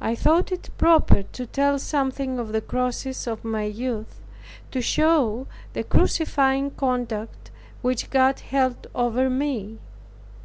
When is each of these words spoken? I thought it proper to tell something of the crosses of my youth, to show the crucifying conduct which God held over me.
I 0.00 0.14
thought 0.14 0.52
it 0.52 0.70
proper 0.78 1.24
to 1.24 1.46
tell 1.46 1.76
something 1.80 2.38
of 2.38 2.52
the 2.52 2.60
crosses 2.60 3.26
of 3.26 3.42
my 3.44 3.64
youth, 3.64 4.20
to 4.70 4.80
show 4.80 5.48
the 5.72 5.82
crucifying 5.82 6.70
conduct 6.70 7.50
which 7.80 8.08
God 8.10 8.38
held 8.38 8.86
over 8.94 9.28
me. 9.28 9.80